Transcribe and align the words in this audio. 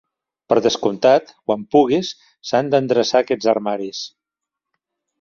Per 0.51 0.55
descomptat, 0.65 1.29
quan 1.51 1.67
puguis, 1.77 2.11
s'han 2.51 2.75
d'endreçar 2.75 3.25
aquests 3.27 3.55
armaris. 3.57 4.05